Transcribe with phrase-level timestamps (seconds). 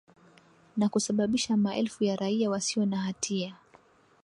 [0.77, 3.55] na kusababisha maelfu ya raia wasio na hatia